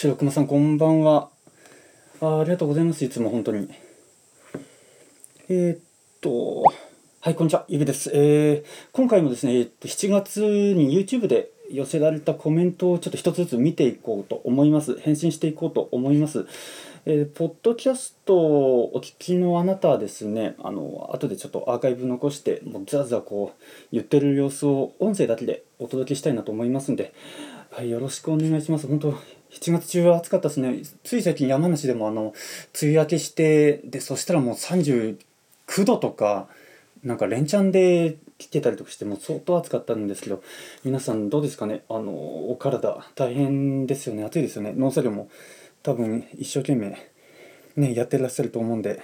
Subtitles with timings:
[0.00, 1.28] 白熊さん、こんばんは。
[2.22, 3.04] あありがとうございます。
[3.04, 3.68] いつも本当に。
[5.50, 5.78] えー、っ
[6.22, 6.62] と、
[7.20, 7.66] はい、こんにちは。
[7.68, 8.10] ゆびです。
[8.14, 14.98] えー、今回もですね、えー、っと、7月に YouTube で寄せられたコメントをちょっと一つずつ見ていこうと思います。
[14.98, 16.46] 返信していこうと思います。
[17.04, 27.12] えー、ポッドキャストをお聞きのあなたはですね、あの、後でちょっとアーカイブ残して、もうザーザーこう、言ってる様子を音声だけでお届けしたいなと思いますんで、
[27.70, 28.86] はい、よろしくお願いします。
[28.86, 30.80] 本当7月中は暑かったですね。
[31.02, 32.34] つい最近山梨でもあの、
[32.80, 35.16] 梅雨明けして、で、そしたらもう39
[35.84, 36.48] 度とか、
[37.02, 40.42] なんか連チャンで来てたりとかしても相当暑かったんですけど、
[40.84, 41.82] 皆さんどうですかね？
[41.88, 42.12] あの、
[42.50, 44.22] お体大変ですよね。
[44.22, 44.72] 暑いですよね。
[44.76, 45.28] 農作業も
[45.82, 46.96] 多分一生懸命
[47.76, 49.00] ね、やってらっしゃると思うんで、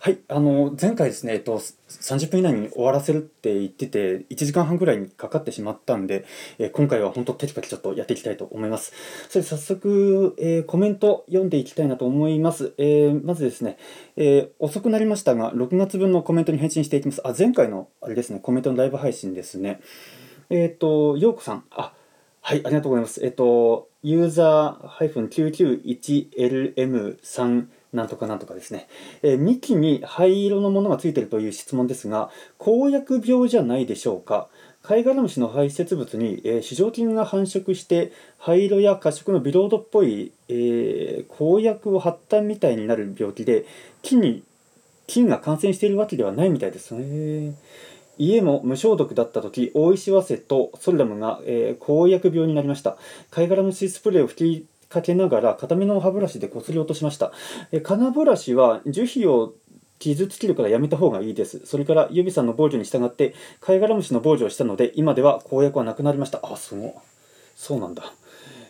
[0.00, 6.24] はい、あの前回ですね、えっと、30分以内に終わらせるって言ってて、1時間半ぐらいにかかってしまったんで、
[6.58, 8.92] えー、今回は本当、テキパキちょっとやっていきたいと思います。
[9.28, 12.74] それで早速、えー、コメント読んでいきたいなと思います。
[12.78, 13.76] えー、まずですね、
[14.16, 17.20] え遅くなりましたが、6月分のコメントに返信していきます。
[17.26, 19.80] あ、前回の、あれですね、コメントのライブ配信ですね。
[20.48, 21.92] えっ、と、ようこさん、あ、
[22.40, 23.24] はい、ありがとうございます。
[23.24, 25.10] えっ、と、ユーザー
[26.36, 28.86] -991LM3 なんとかなんとかですね、
[29.22, 34.48] えー、幹に灰色のものがついているという質問ですが公約病じゃないでしょうか。
[34.80, 43.66] 貝殻虫の排泄物に、えー、市場菌が繁殖して灰色や褐色のビロードっぽい、えー、公約を発端みたいになる病気で
[44.02, 44.44] 菌に
[45.06, 47.54] 菌が感染しているわけではないみたいですね。
[48.18, 52.96] 家も無消毒だった時大石早生とソルダムが、えー、公約病になりました。
[53.30, 57.32] 貝殻虫スプレーを吹きかけながら固めの歯ブラシでこすり落としました。
[57.72, 59.54] え金ブラシは樹皮を
[59.98, 61.60] 傷つけるからやめた方がいいです。
[61.66, 66.40] それから指さんの防除に従って貝殻虫の防除をしたので今では公約はなくなりました。
[66.42, 66.94] あ、そう。
[67.56, 68.12] そうなんだ。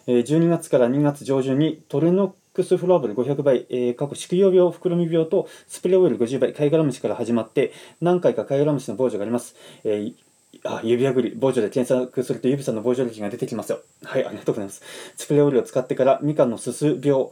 [0.07, 9.55] え12月から2月上旬にトレノックスフロアブル500倍、えー、過去宿用病、袋み病とスプレーオイル50倍、貝殻虫から始まって何回か貝殻虫の防除があります。
[9.85, 10.15] えー
[10.65, 13.81] あ、指輪ぐり、防除で検索すると指さんの防除歴が出てきますよ。
[14.05, 14.83] はい、ありがとうございます。
[15.17, 17.29] スプレーオイルを使ってからみかんのすす病、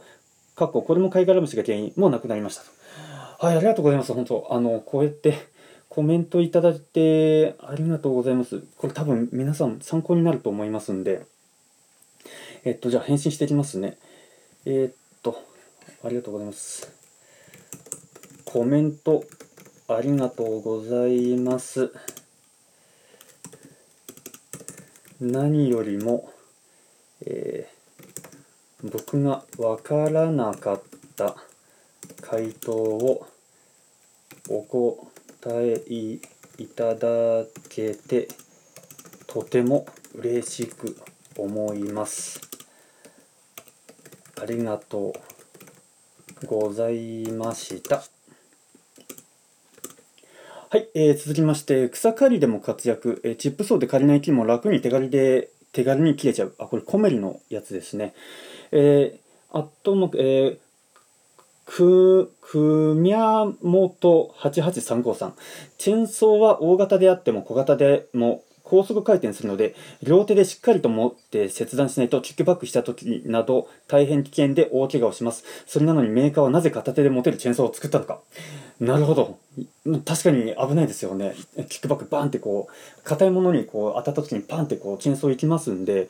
[0.55, 2.69] かっここれも貝殻虫が原因、もうなくなりましたと
[3.39, 4.13] はい、ありがとうございます。
[4.13, 5.35] 本当あの、こうやって
[5.89, 8.63] コメントいただいてありがとうございます。
[8.77, 11.25] これ多分皆さん参考になると思いますんで、
[12.63, 13.97] えっと、じゃあ返信していきますね。
[14.65, 15.41] えー、っと、
[16.03, 16.91] ありがとうございます。
[18.45, 19.23] コメント
[19.87, 21.91] ありがとうございます。
[25.19, 26.31] 何よりも、
[27.25, 30.83] えー、僕がわからなかっ
[31.15, 31.35] た
[32.21, 33.25] 回答を
[34.47, 38.27] お答えいただけて
[39.25, 40.95] とても嬉しく
[41.35, 42.39] 思います。
[44.39, 45.13] ありがと
[46.43, 48.16] うございました。
[50.69, 56.55] はい、えー、続きまして、草刈りでも活躍、えー、チップ層で刈りない木も楽に手刈りで、手軽に切れちゃう。
[56.59, 58.13] あ、これコメリのやつですね。
[58.73, 60.57] えー、あとも、えー、
[61.63, 65.35] く、くみゃもと8835さん。
[65.77, 75.45] チェーンソーは大型であっても小型でも高速回転するので、両手でしっかりと持って切断しないとキックバックした時など大変危険で大怪我をします。
[75.65, 78.19] それなのにメーカーはなぜ片手で持てるチェーンソーを作ったのか。
[78.81, 79.39] なるほど。
[80.05, 81.33] 確かに危ないですよね。
[81.69, 86.09] キックバックバーンってこう、硬いものにこう当たった時にパンってこうチェーンソー行きますんで、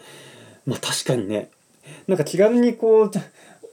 [0.66, 1.51] まあ確かにね、
[2.07, 3.12] なんか気軽にこう、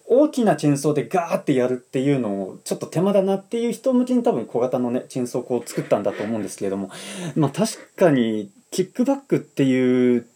[0.06, 6.90] 大きなチェーンソーでガーってやるっていうのをちょっと手間だなっていう人向けに多分小型のねチェーンソーをこう作ったんだと思うんですけれども
[7.36, 10.26] まあ確かにキックバックっていう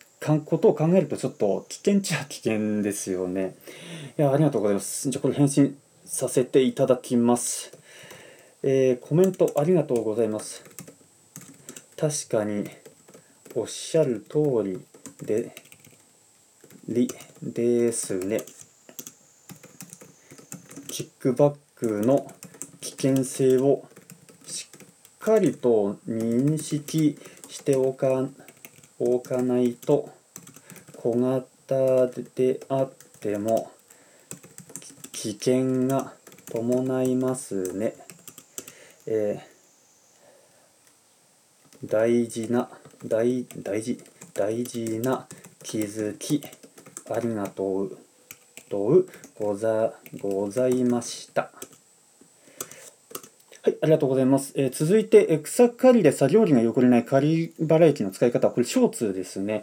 [0.44, 3.56] ことを考えるとちょっと危険っちゃ危険ですよね。
[4.16, 5.10] いや、ありがとうございます。
[5.10, 7.76] じゃこれ返信させていただきます。
[8.62, 10.62] えー、コメントありがとうございます。
[11.96, 12.70] 確かに
[13.56, 14.80] おっしゃる通り
[15.26, 15.52] で、
[16.88, 17.08] り
[17.42, 18.42] ですね。
[20.86, 22.30] キックバックの
[22.80, 23.84] 危険性を
[24.46, 27.18] しっかりと認識
[27.58, 28.24] しておか
[29.00, 30.08] おかないと
[30.96, 32.06] 小型
[32.36, 33.72] であっても
[35.10, 36.12] 危険が
[36.52, 37.94] 伴いますね。
[39.06, 42.68] えー、大事な
[43.04, 44.00] 大大事
[44.34, 45.26] 大事な
[45.64, 46.40] 気づき
[47.10, 47.98] ありがとう
[48.70, 51.50] とうござございました。
[53.68, 54.54] はい、ありがとうございます。
[54.56, 59.62] えー、続いて、え草刈りで作業着が汚れない刈り払い機の使い方、これ、ショーツですね。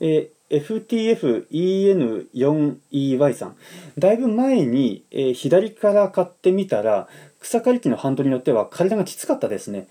[0.00, 3.56] え FTFEN4EY さん。
[3.98, 7.08] だいぶ前に、えー左から買ってみたら、
[7.40, 9.88] 草刈り機のハンドルによっては体がきつかったですね。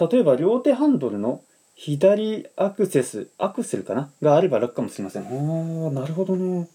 [0.00, 1.42] 例えば両手ハンドルの
[1.74, 4.12] 左アクセス、アクセルかな？
[4.22, 5.24] があれば楽かもしれません。
[5.24, 6.68] あー、なるほどね。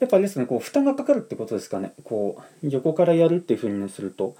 [0.00, 1.92] やっぱあれですね、こう、負担がかかるってことですかね。
[2.02, 4.34] こう、横からやるっていう風にすると。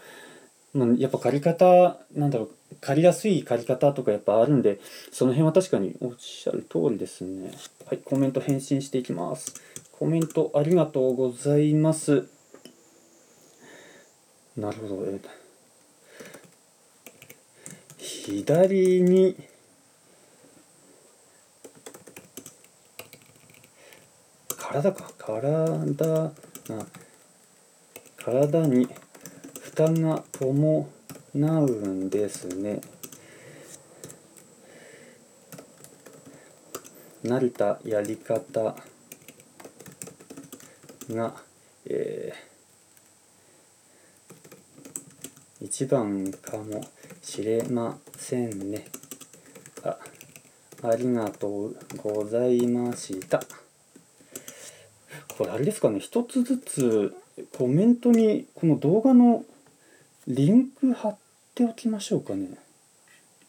[0.98, 4.80] やっぱ借り方、なんだろう、借りやすい借り方とかやっぱあるんで、
[5.10, 7.52] その辺は確かにおっしゃる通りですね。
[7.86, 9.54] はい、コメント返信していきます。
[9.92, 12.28] コメントありがとうございます。
[14.56, 15.04] なるほど。
[15.06, 15.20] え
[17.98, 19.36] 左に、
[24.56, 25.10] 体か。
[25.18, 26.32] 体、あ
[28.16, 28.88] 体に
[29.76, 30.86] 負担が伴
[31.38, 32.80] うんですね。
[37.22, 38.74] 慣れたやり方
[41.10, 41.34] が、
[41.84, 42.46] えー
[45.60, 46.82] 一番かも
[47.20, 48.86] しれませんね。
[49.82, 49.98] あ、
[50.84, 53.42] ありがとうございました。
[55.36, 57.14] これあれですかね、一つずつ
[57.58, 59.44] コメントにこの動画の
[60.26, 61.18] リンク貼っ
[61.54, 62.48] ておきましょうかね。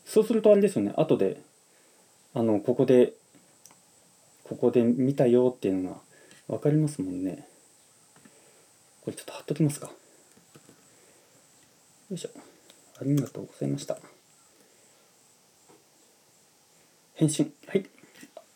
[0.06, 1.42] そうするとあれですよね、後で、
[2.36, 3.14] あの、ここで、
[4.44, 5.98] ここで見たよっていうのが
[6.48, 7.48] 分かりますもんね。
[9.02, 9.88] これちょっと貼っときますか。
[9.88, 9.94] よ
[12.12, 12.30] いしょ。
[13.02, 13.98] ありがとうございました。
[17.16, 17.52] 返信。
[17.68, 17.90] はい。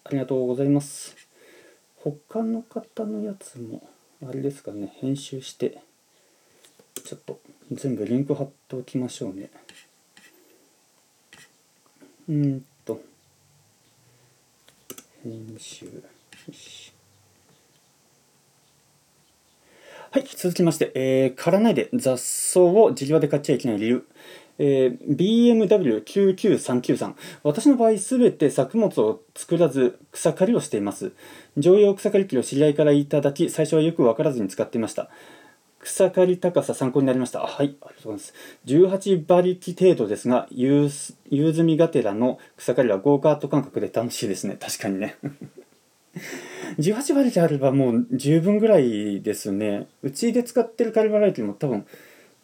[0.04, 1.16] ありがとうございます。
[1.98, 3.90] 他の方のやつも、
[4.24, 5.82] あれですかね、編集して、
[7.04, 7.40] ちょっと
[7.72, 9.50] 全部リンク貼っておきましょうね。
[12.28, 13.02] うんと、
[15.24, 15.86] 編集。
[20.12, 24.06] はい、続きまして、えー、刈らないで雑草を地際で買っちゃいけない理由。
[24.60, 25.00] えー
[26.04, 27.16] BMW9939 さん。
[27.44, 31.14] 私の場合、すべて作物を作らず草刈りをしています。
[31.58, 35.10] 常用草刈り機を知り合いからいただき、最初はよくわからずに使っていました。
[35.84, 37.40] 草刈り高さ参考になりました。
[37.40, 38.34] はい、ありがとうございます。
[38.66, 40.90] 18馬力程度ですが、夕
[41.30, 44.58] 夕積みがてらの草刈りはゴーカート感覚で楽しいですね。
[44.60, 45.18] 確かにね。
[46.78, 49.88] 18馬力あればもう十分ぐらいですね。
[50.04, 51.86] うちで使ってるカリバライトも多分、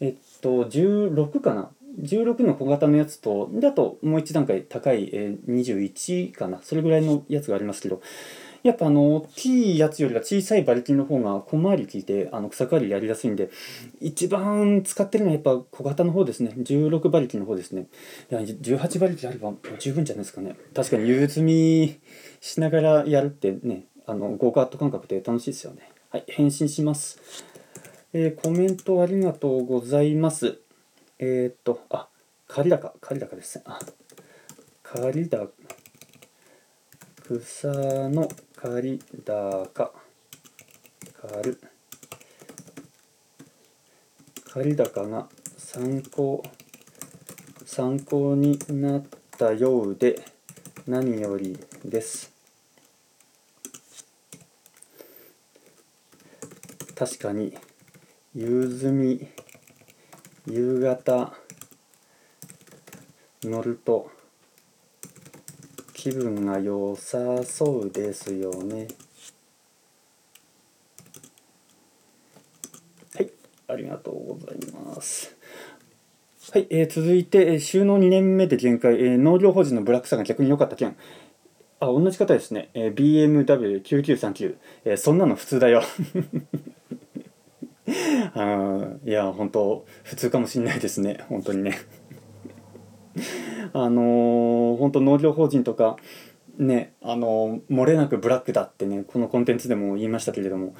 [0.00, 1.70] えっと、16かな。
[2.00, 6.60] 16の小型のやつと、だともう一段階高い、えー21かな。
[6.62, 8.00] それぐらいのやつがありますけど、
[8.62, 13.50] やっぱあの、大きいやつよりは小さい馬力の方が小回り効いて、あの、草刈りやりやすいんで、
[14.00, 16.52] 一番使ってるのはやっぱ小型の方ですね。
[16.56, 17.86] 16馬力の方ですね。
[18.30, 20.56] いや、18馬力あれば十分じゃないですかね。
[20.74, 22.00] 確かに夕積み
[22.40, 25.90] しながらやるってね、あの、ゴーカート感覚で楽しいですよね。
[26.10, 27.20] はい、返信します。
[28.14, 30.58] えーコメントありがとうございます。
[31.18, 32.08] えーっと、あ、
[32.46, 33.64] 刈高、刈高ですね。
[33.66, 33.78] あ、
[34.82, 35.50] 刈高、
[37.40, 37.68] 草
[38.08, 38.28] の
[38.60, 39.92] 刈高、
[41.22, 41.60] 刈る。
[44.52, 46.42] 刈高が参考、
[47.64, 49.04] 参考になっ
[49.38, 50.20] たようで
[50.88, 52.32] 何よりです。
[56.96, 57.56] 確かに
[58.34, 59.28] 夕積み
[60.48, 61.32] 夕方
[63.44, 64.10] 乗ると
[65.98, 68.86] 気分が良さそうですよね。
[73.16, 73.32] はい
[73.66, 75.36] ありがとうございます。
[76.52, 80.96] はい、えー続いて、えー収納2年目で限界、えー農業法人のブラックさんが逆に良かった件。
[81.80, 85.82] あ同じ方ですね、えー BMW9939、えーそんなの普通だよ。
[88.34, 91.24] あいや本当普通かもしれないですね。
[91.28, 91.76] 本当にね。
[93.72, 95.96] あの本当農業法人とか
[96.58, 100.74] ねあのー漏れなくブラックだってねこのコンテンツでも言いましたけれども、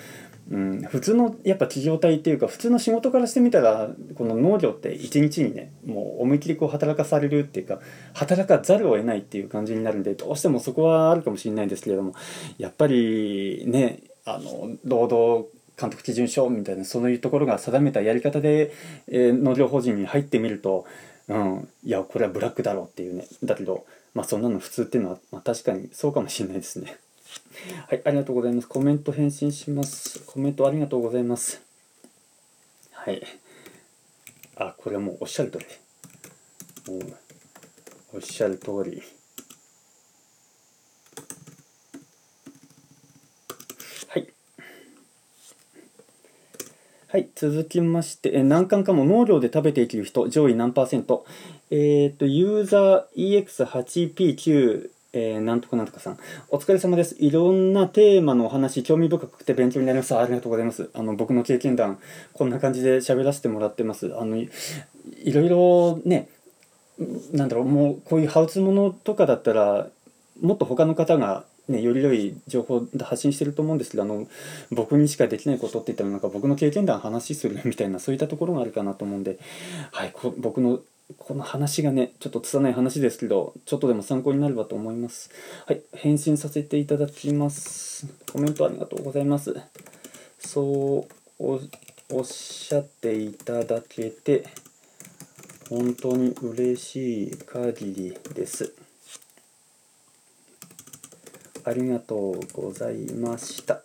[0.50, 7.80] うん、普通のやっぱ企業体っていうか普通の仕事からしてみたらこの農業って一日にねもう思いっきりこう働かされるっていうか
[8.14, 12.14] 働かざるを得ないっていう感じになるんでどうしてもそこはあるかもしれないんですけれども
[12.58, 15.48] やっぱりねあの労働
[15.80, 18.72] 監督基準書みたいなそういうところが定めたやり方で、
[19.06, 20.86] えー農業法人に入ってみると、
[21.28, 26.98] うん、いやこれはブラックだろうっていうねだけど、まあ、そんなの普通っていうのは、まあ、確かにそうかもしれないですね。
[27.88, 28.68] はい、ありがとうございます。
[28.68, 30.20] コメント返信します。
[30.20, 31.60] コメントありがとうございます。
[32.92, 33.22] はい。
[34.56, 35.66] あ、これはもうおっしゃる通り。
[38.14, 39.02] おっしゃる通り。
[47.10, 51.24] はい、続きまして、え何巻かも農業で食べていける人、上位何パーセント。
[51.70, 53.46] えっ、と、ユーザー
[54.14, 56.18] EX8P9、えーなんとかなんとかさん。
[56.50, 57.16] お疲れ様です。
[57.18, 60.14] いろんなテーマのお話、興味深くて勉強になります。
[60.14, 60.90] ありがとうございます。
[60.92, 61.98] あの、僕の経験談、
[62.34, 64.14] こんな感じで喋らせてもらってます。
[64.14, 64.50] あの、い
[65.24, 66.28] いろいろね、
[67.32, 69.88] なんだろう、もうこういうハウツーものとかだったら、
[70.42, 74.26] もっと他の方が、ね、より良い情報で発信してると思うんですけど、あの、
[74.70, 79.38] 僕にしかできないことって言ったら、なんか僕の経験談話するみたいな、そういったところがあるかなと思うんで、
[79.92, 80.80] はい、こ僕の
[81.16, 85.30] この話がね、ちょっと拙い話ですけど、ちょっとでも参考になればと思います。
[85.66, 88.06] はい、返信させていただきます。
[88.30, 89.56] コメントありがとうございます。
[90.38, 91.60] そうお
[92.10, 94.44] おっしゃっていただけて、
[95.70, 98.74] 本当に嬉しい限りです。
[101.68, 103.82] ありがとうございました。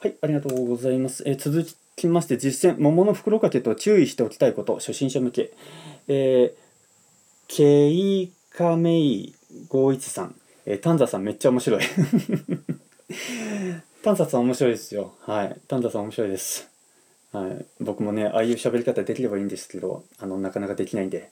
[0.00, 1.22] はい、ありがとうございます。
[1.24, 5.52] えー続きまして、実践、桃の袋掛けと注意しておきたいこと、初心者向け。
[6.08, 6.54] えー、
[7.46, 9.36] ケイカメイ
[9.70, 10.34] 51さん、
[10.66, 11.82] えー、タンザさんめっちゃ面白い。
[14.02, 15.14] タンザさん面白いですよ。
[15.20, 16.68] はい、タンザさん面白いです。
[17.30, 21.30] はい、僕もね、ああいう喋り方できればいいんですけど、あの、なかなかできないんで。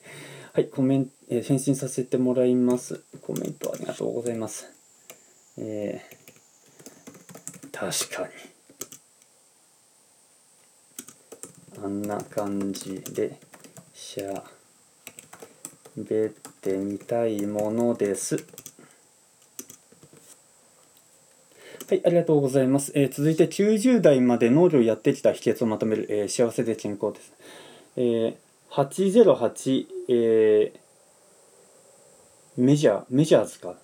[0.55, 3.03] はい、コメント、えー返信させてもらいます。
[3.23, 4.67] コメントありがとうございます。
[5.57, 8.27] えー、確か
[11.79, 11.83] に。
[11.83, 13.39] あんな感じで
[13.95, 14.43] しゃ
[15.97, 18.35] べってみたいものです。
[21.89, 22.91] はい、ありがとうございます。
[22.93, 27.33] えー続いて90代まで農業やってきた秘訣をまとめる、えー幸せで健康です。
[27.97, 28.42] えー
[28.75, 30.79] 808、えー
[32.55, 33.75] メジャー、メジャーズか？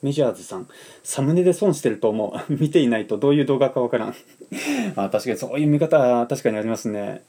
[0.00, 0.68] メジャーズさん。
[1.04, 2.52] サムネで損してると思う。
[2.54, 4.14] 見ていないとどういう動画かわからん。
[4.96, 7.22] あ確かにそういう見方、確かにありますね。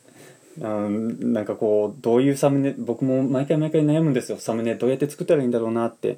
[0.59, 4.37] うん、なんかこう、どういうサムネ、僕も毎回毎回悩むんですよ。
[4.39, 6.17] サムネどうやって作ったらいいんだろうなって。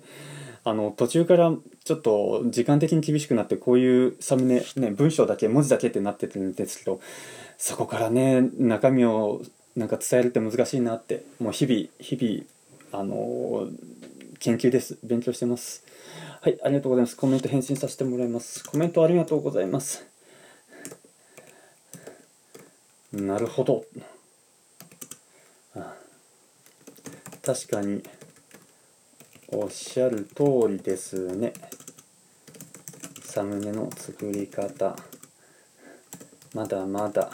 [0.64, 7.00] あの、途中からちょっと時間的に厳しくなって、こういうサムネ、ね、文章だけ、文字だけってなってるんですけど、
[7.58, 9.42] そこからね、中身を
[9.76, 13.68] なんか伝えるって難しいなって、もう日々、日々、あの
[14.40, 14.98] 研究です。
[15.04, 15.84] 勉強してます。
[16.42, 17.18] はい、ありがとうございます。
[17.18, 18.64] コメント返信させてもらいます。
[18.64, 20.06] コメントありがとうございます。
[23.12, 23.86] なるほど。
[27.42, 28.02] 確かに、
[29.50, 31.54] おっしゃる通りですね。
[33.24, 34.96] サムネの作り方、
[36.54, 37.32] まだまだ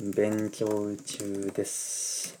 [0.00, 2.38] 勉強中です。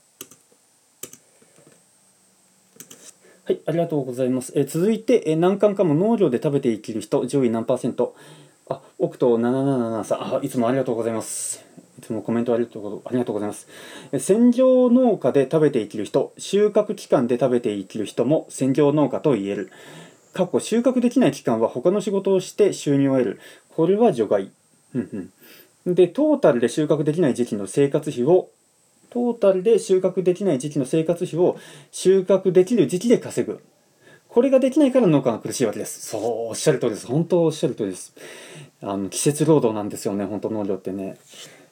[3.44, 4.52] はい、ありがとうございます。
[4.54, 8.14] え続いて、え何巻かも農業で食べていける人、上位何パーセント
[8.68, 11.64] あ、オクト777さん、あ、いつもありがとうございます。
[11.98, 13.66] いつもコメントありがとうありがとうございます。
[14.12, 19.72] えー専業農家で食べていける人、収穫期間で食べていける人も専業農家と言える。
[20.32, 23.40] 過去収穫できない期間は他の仕事をして収入を得る。
[23.70, 24.52] これは除外。
[24.94, 25.32] うんうん。
[25.94, 28.50] で、トータルで収穫できない時期の生活費を
[29.10, 31.56] トータルで収穫できない時期の生活費を
[31.90, 33.60] 収穫できる時期で稼ぐ。
[34.28, 36.06] これができないから農家が苦しいわけです。
[36.08, 37.06] そう、おっしゃる通りです。
[37.06, 38.14] 本当おっしゃる通りです。
[38.82, 41.16] あの、季節労働なんですよね、本当農業ってね。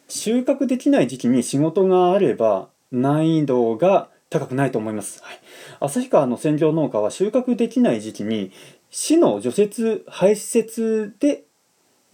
[0.09, 5.23] 収穫できない時期に仕事があれば難易度が高くないと思います。
[5.23, 5.41] はい、
[5.81, 8.53] 旭川の専業農家は収穫できない時期に
[8.91, 11.45] 市の除雪排泄で、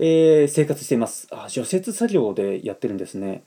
[0.05, 1.47] えー生活していますあ。
[1.49, 3.45] 除雪作業でやってるんですね。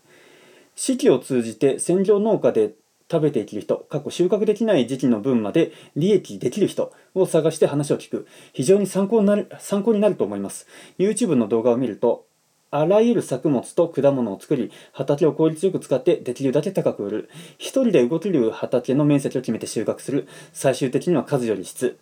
[0.74, 2.72] 四季を通じて専業農家で
[3.12, 8.26] 食べていける人、過去収穫できない時期の分まで利益できる人を探して話を聞く。
[8.54, 10.66] 非常に参考になる、参考になると思います。
[10.98, 12.26] YouTube の動画を見ると、
[12.72, 17.30] あらゆる作物と果物を作り、畑を効率よく使ってできるだけ高く売る。
[17.58, 20.28] 一人で動ける畑の面積を決めて収穫する。
[20.54, 21.98] 最終的には数より質。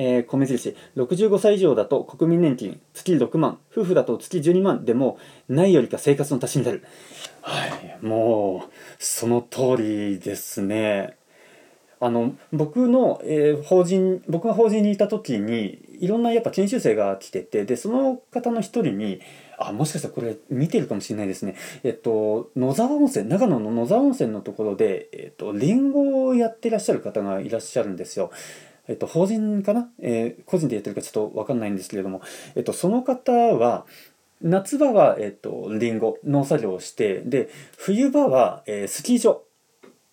[0.00, 0.74] えー米印。
[0.96, 3.58] 65歳以上だと国民年金月6万。
[3.70, 4.84] 夫婦だと月12万。
[4.86, 6.82] でもないよりか生活の足しになる。
[7.42, 11.16] はいもうその通りですね。
[12.02, 19.20] あの僕の、えー法人僕が法人にいた時にいろんなやっぱ研修生が来ててでその方の一人に
[19.58, 21.56] あもしかしたらこれ見てるかもしれないですね。
[21.84, 28.30] えっと野沢温泉長野の野沢温泉のところでえっとリンゴをやってらっしゃる方がいらっしゃるんですよ。
[28.90, 32.22] えっと、法人かな、えー個人でやってるかちょっと分かんないんですけれども、
[32.56, 33.86] えっと、その方は
[34.42, 39.42] 夏場は、えっと、リンゴ農作業をしてで冬場は、えースキー場。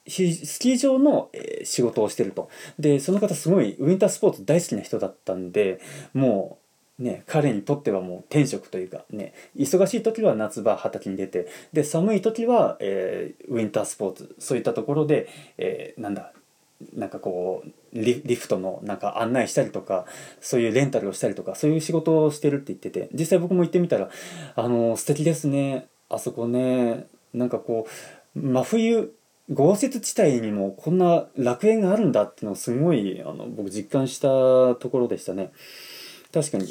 [0.08, 2.50] スキー場の、えー仕事をしてると。
[2.78, 5.82] でその方すごいウィンタースポーツ大好きな人だったんで
[6.14, 6.60] も
[7.00, 14.36] うね、彼にとってはもう天職というかね忙しい時は夏場畑に出てで寒い時は、えー、ウィンタースポーツ。
[14.40, 16.34] そういったところで、えー、なんだ
[16.94, 20.06] なんかこうリリフトのなんか案内したりとか
[20.42, 24.10] そういうレンタルをしたりとかそういう仕事をしてるって言ってて実際僕も行ってみたら
[24.56, 27.88] あの素敵ですねあそこねなんかこ
[28.36, 29.12] う真冬
[29.50, 34.28] 豪雪地帯にもこんな楽園があるんだっていうのをすごいあの僕実感した
[34.76, 35.52] ところでしたね。
[36.34, 36.68] 確かに。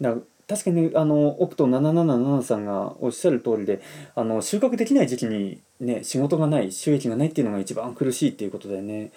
[0.00, 0.14] だ
[0.46, 3.80] 確かにあのオクト777さんがおっしゃる通りで
[4.14, 9.10] あの収穫できない時期にね仕事がない収益がないっていうのが一番苦しいっていうことだよね。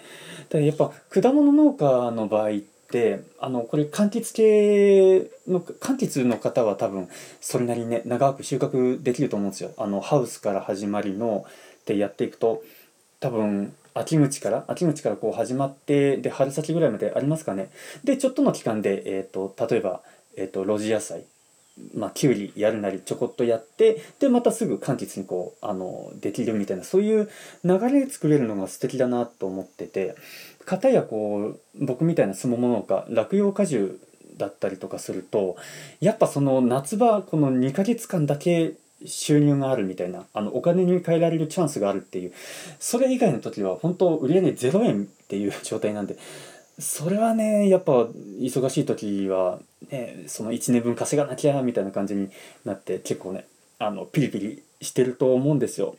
[0.48, 2.52] だからやっぱ果物農家の場合っ
[2.90, 7.08] てあのこれ柑橘系の柑橘の方は多分
[7.40, 9.70] それなりにね長く収穫できると思うんですよ。
[9.76, 12.62] あのハウスから始まりのってやっていくと
[13.20, 17.70] 多分秋口から秋口からこう始まってで春先ぐらいまでありますかね。
[18.04, 20.00] でちょっとの期間で、えーと例えば
[20.36, 21.24] えーと、露地野菜。
[21.94, 27.28] まあ、きゅうりやるなりちょこっとやってでまたすぐ柑橘にこうあのできるみたいなそういう
[27.64, 30.14] 流れで作れるのが素敵だなと思ってて
[30.64, 34.00] 片やこう僕みたいなすもも農家落葉果樹
[34.36, 35.56] だったりとかすると
[36.00, 38.74] やっぱその夏場この2ヶ月間だけ
[39.06, 42.32] 収入があるみたいなあのお金に換えられるチャンスがあるっていう
[42.78, 46.16] それ以外の時は本当売り上げ0円っていう状態なんで
[46.78, 47.92] それはねやっぱ
[48.40, 52.30] 忙しい時は、ね、その1年分稼がなきゃみたいな感じに
[52.64, 53.46] なって結構ね
[53.78, 55.96] あのピリピリしてると思うんですよ。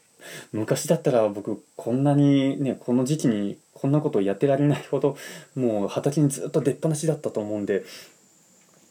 [0.52, 5.18] 昔だったら僕こんなにねこの時期にこんなことをやってられないほど
[5.56, 7.84] もう畑にずっと出っ放しだったと思うんで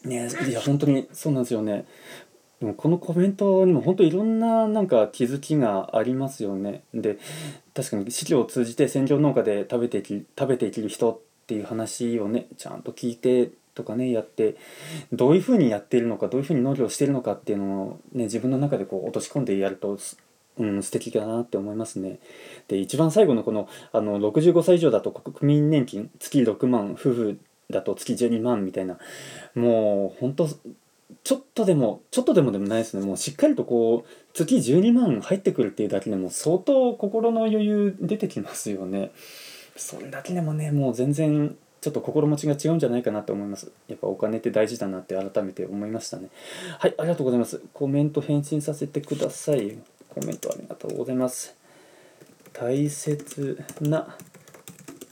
[0.04, 1.86] ねいや本当にそうなんですよね。
[2.60, 6.84] でもこのコメントにも本当いろんななんか気づきがありますよね。
[6.94, 7.18] で
[7.74, 14.56] 確かに資料を通じて専業農家で食べていき食べていける人ってていう話をねちゃんと聞いてとかねやって
[15.12, 19.98] どういうふうにやっているのかどういうふうに農業しているのかっていうのを、ね、自分の中でこう落とし込んでやると
[20.56, 22.20] うん、素敵だなって思いますね。
[22.68, 28.98] で一番最後のこのあの65歳以上だと国民年金月6万夫婦だと月12万みたいな
[29.56, 30.48] もうほんと
[31.24, 39.10] ちょっとでもちょっとでもでもないですねもうしっかりとこう月12万入ってくるっていうだけでも相当心の余裕出てきますよね。
[39.76, 43.70] それだけでもねもう全然ちょっと心持ちが違うんじゃないかなと思います。
[43.88, 46.28] やっぱお金って大事だなって改めて思いましたね。
[46.78, 47.60] はいありがとうございます。
[47.74, 49.76] コメント返信させてください。
[50.08, 51.54] コメントありがとうございます。
[52.52, 54.16] 大切な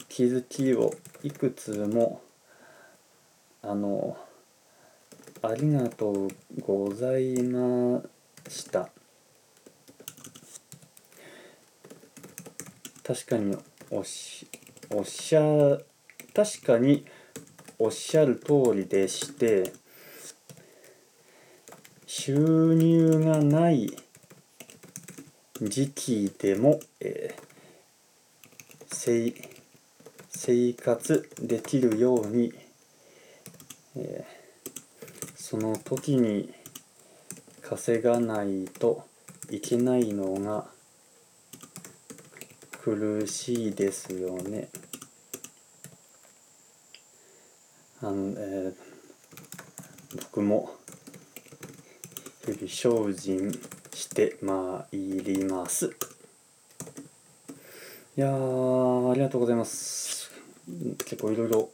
[0.09, 2.21] 気づきをいくつも
[3.61, 4.17] あの
[5.41, 6.27] ありがとう
[6.61, 8.01] ございま
[8.47, 8.89] した。
[13.03, 13.57] 確かに
[13.95, 14.47] おし
[14.89, 15.77] おっしゃ
[16.33, 17.05] 確かに
[17.77, 19.71] おっしゃる通りでして
[22.07, 23.95] 収入がない
[25.61, 29.35] 時期でも、えー、
[30.29, 32.51] 生活できるように、
[33.95, 36.51] えー、その時に
[37.61, 39.05] 稼がないと
[39.51, 40.72] いけないのが
[42.83, 44.67] 苦しいですよね。
[48.01, 50.75] あのえー、僕も
[52.45, 53.51] 日々精進
[53.93, 55.95] してまいります。
[58.17, 60.29] いやありがとうございます。
[61.05, 61.69] 結構いろいろ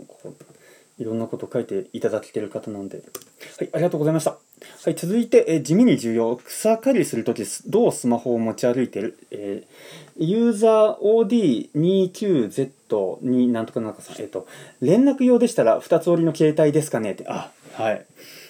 [0.99, 4.37] いろんなこと書いていただけてる方なんで、はい、ありがとうございました。
[4.81, 6.37] はい、続いて、え地味に重要。
[6.37, 10.99] 草刈りするとき、どうスマホを持ち歩いてる、えー、ユーザー
[11.73, 14.47] OD29Z になんとかなんかさん、えっ、ー、と、
[14.79, 18.05] 連絡用でしたら2つ折りの携帯ですかねって、あ、はい。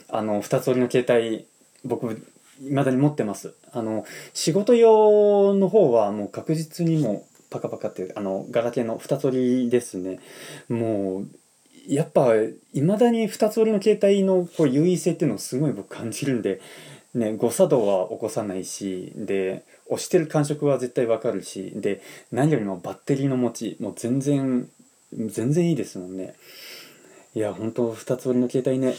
[0.09, 1.47] あの、2つ折りの携帯、
[1.83, 2.21] 僕、
[2.59, 3.55] 未だに持ってます。
[3.71, 10.19] あの、仕事用の方はもう確実にもパカパカっていう、あの、ガラケーの2つ折りですね。
[10.69, 11.27] もう、
[11.89, 12.35] やっぱ
[12.73, 16.61] いまだに2つ折りの携帯のこう優位性っていうのをすごい僕感じるんで、
[17.15, 24.69] ね、誤作動は起こさないしで押してる感触は絶対わかるしで何よりもバッテリーの持ちもう全然
[25.11, 26.35] 全然いいですもんね。
[27.33, 28.93] いや本当2つ折りの携帯ね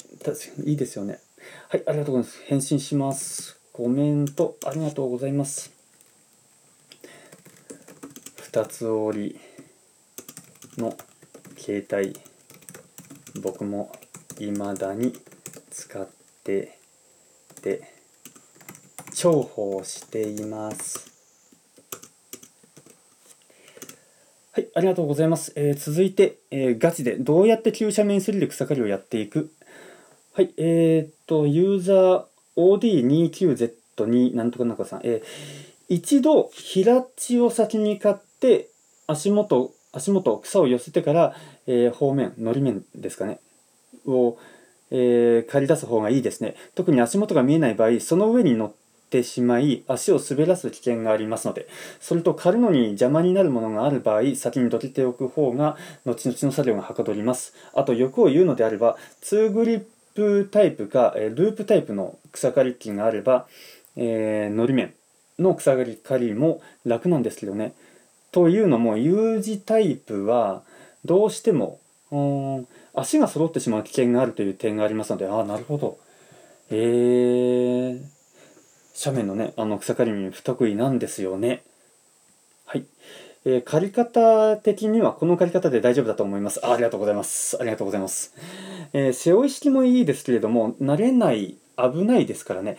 [0.65, 1.21] いいですよね。
[1.69, 2.43] はいありがとうございます。
[2.47, 3.61] 返信します。
[3.73, 5.71] コメントありがとうございます。
[8.51, 9.41] 2つ折り
[10.77, 10.97] の
[11.57, 12.30] 携帯。
[13.43, 13.93] 僕も
[14.39, 15.13] 未だに
[15.71, 16.09] 使っ
[16.45, 16.79] て
[17.63, 17.83] て
[19.15, 21.11] 重宝しています。
[24.53, 29.53] はいありがとうございます、えー、続いて、えー、ガチでどうやって急斜面すりで草刈りをやっていく？
[30.33, 32.25] ははい、えー、っと、ユーザー
[32.57, 38.69] OD29Z2 なんとかなんかさん、えー一度、平地を先に買って、
[39.09, 41.35] 足元、足元、草を寄せてから、
[41.71, 43.39] えー方面、のり面ですかね、
[44.05, 44.39] を、
[44.91, 46.57] えー借り出す方がいいですね。
[46.75, 48.73] 特に足元が見えない場合、その上に乗っ
[49.09, 51.69] てしまい、足を滑らす危険がありますので、
[52.01, 57.55] それと狩るのに邪魔になるものがある場合、先にどけておく方が、後々の作業がはかどります。
[57.73, 63.47] あと、欲を言うのであれば、2グリップタイプか、えループタイプの草刈り機があれば、
[63.95, 64.95] えー、のり面
[65.39, 67.75] の草刈り刈りも楽なんですけどね。
[68.33, 70.63] というのも U 字タイプは
[71.05, 75.99] どうしてもうーん足が揃ってしまう危険があるという点がありますのでああなるほど。
[76.71, 78.01] えー、
[79.05, 81.63] 斜面のねあの草刈りに不得意なんですよね。
[82.65, 82.85] はい、
[83.45, 86.65] えー刈り方的にはこの刈り方で大丈夫だと思います。
[86.65, 87.57] あありがとうございます。
[87.61, 88.35] ありがとうございます、
[88.93, 92.77] えー背負い式もいいですけれども慣れない危ないですからね。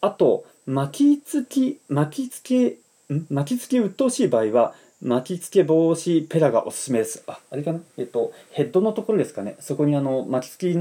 [0.00, 2.78] あと巻きつき巻きつけ
[3.10, 3.26] ん？
[3.30, 7.22] 巻きつけ鬱陶しい場合は巻きつけ防止ペラがおすすめです。
[7.26, 7.80] ああれかな？
[7.98, 9.54] えっとヘッドのところですかね。
[9.60, 10.74] そこにあの巻きつき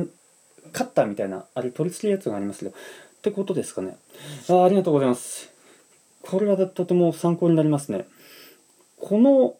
[0.71, 2.73] カッターみたいなあれ取り付けるやつがありますけどっ
[3.21, 3.97] てことですかね。
[4.49, 5.51] あありがとうございます。
[6.21, 8.07] これはとても参考になりますね。
[8.97, 9.55] この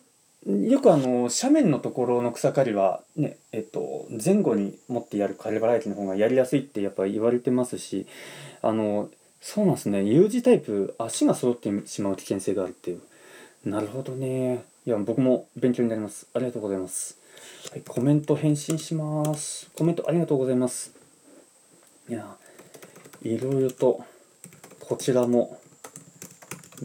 [0.46, 8.08] よくあの斜面のところの草刈りはねえっと前後に持ってやる刈り払い機の方がやりやすいってやっぱ言われてますし
[8.62, 9.10] あの
[9.42, 10.04] そうなんですね。
[10.04, 13.02] U 字タイプ足が揃ってしまう危険性があるっていう。
[13.66, 14.66] なるほどね。
[14.86, 16.28] いや僕も勉強になります。
[16.34, 17.18] ありがとうございます。
[17.72, 19.70] はいコメント返信します。
[19.74, 20.94] コメントありがとうございます。
[22.10, 22.36] いや
[23.22, 24.04] いろいろと
[24.82, 25.58] こちらも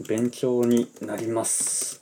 [0.07, 2.01] 勉強になります。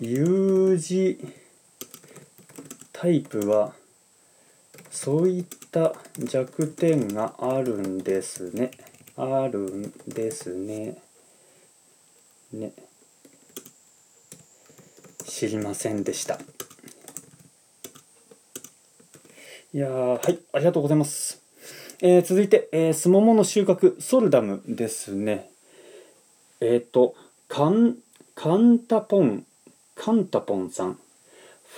[0.00, 1.18] U 字
[2.92, 3.72] タイプは
[4.90, 8.70] そういった弱点があるんですね。
[9.22, 10.96] あるんですね。
[12.52, 12.72] ね。
[15.24, 16.40] 知りませんでした。
[19.72, 21.40] いやーはい、ありがとうございます。
[22.00, 25.50] えー続いて、えー、スモモの収穫、ソルダムですね。
[26.60, 27.14] えっ、と、
[27.46, 27.98] カン、
[28.34, 29.46] カンタポン、
[29.94, 30.98] カンタポンさん。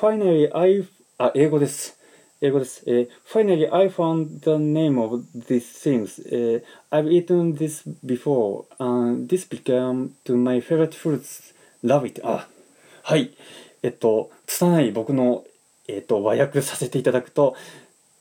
[0.00, 1.98] Finally, I, あ、英語です。
[2.44, 2.82] 英語です。
[2.86, 6.22] えー Finally, I found the name of these things.
[6.30, 11.54] えー I've eaten this before, and this became to my favorite fruits.
[11.82, 12.20] Love it.
[12.22, 12.46] あ、
[13.02, 13.30] はい。
[13.82, 15.42] えっと、拙い僕の、
[15.88, 17.56] えっと、和訳させていただくと、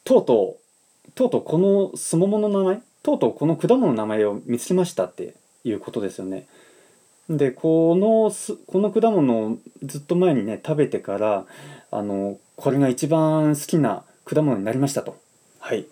[0.06, 0.58] とうと
[1.10, 6.48] う、とうとうこのすももの名前、とうとうこの果物の名前を見つけましたっていうことですよね。
[7.30, 11.46] で、このす、この果物をずっと前にね、食べてから、
[11.92, 15.18] あの、これが一番好きな果物になりましたと。
[15.60, 15.86] はい。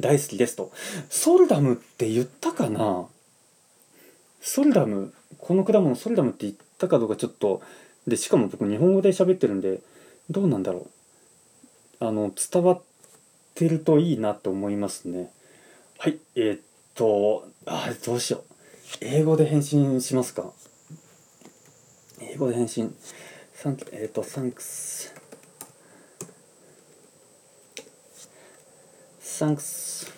[0.00, 0.72] 大好きですと。
[1.10, 3.06] ソルダムって言ったかな？
[4.40, 7.62] ソルダム、この果物ソルダムって言ったかどうかちょっと、
[8.06, 9.80] で、しかも僕日本語で喋ってるんで、
[10.30, 10.88] どうなんだろ
[12.00, 12.04] う。
[12.04, 12.82] あの、伝わっ
[13.54, 15.30] てるといいなと思いますね。
[15.98, 16.18] はい。
[16.34, 16.60] えーっ
[16.94, 18.42] と、あー、どうしよう。
[19.00, 20.52] 英語で返信しますか？
[22.20, 22.96] 英語で返信。
[23.54, 25.21] サンえーっと、thanks.
[29.32, 30.12] Thanks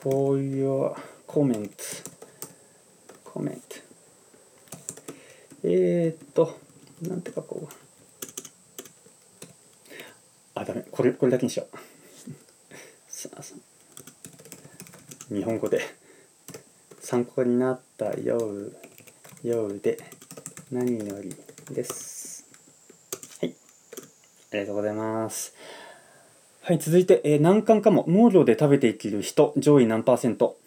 [0.00, 0.94] for your
[1.26, 2.04] comment.
[3.24, 3.82] comment.
[5.64, 6.56] えーっと、
[7.02, 7.74] なんて書こう。
[10.54, 10.84] あ、ダメ。
[10.90, 11.76] これ、これだけにしよう。
[15.34, 15.80] 日本語で
[17.00, 18.72] 参考になったよう
[19.42, 19.98] ようで
[20.70, 21.34] 何より
[21.74, 22.44] です。
[23.40, 23.54] はい。
[24.52, 25.54] ありがとうございます。
[26.64, 30.58] はい、続いて、えー難関かも農業で食べていける人上位何パーセント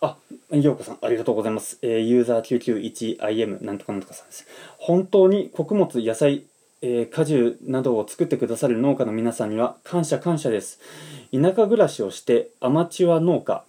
[0.00, 0.16] あ、
[0.50, 1.78] ようこさん、ありがとうございます。
[1.80, 4.48] えーユーザー 991IM なんとかなんとかさんです。
[4.78, 6.42] 本当に穀物、野菜、
[6.82, 10.80] えー果樹などを作ってくださる農家の皆さんには感謝感謝です。
[11.32, 13.62] 田舎暮らしをしてアマチュア農家、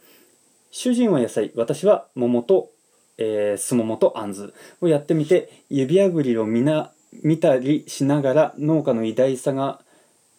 [0.71, 2.71] 主人は野菜、私は桃と、
[3.19, 6.89] えー、スモモとアンズをやってみて、指あぐりを見な
[7.21, 9.81] 見たりしながら農家の偉大さが